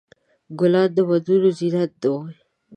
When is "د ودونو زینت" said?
0.95-2.03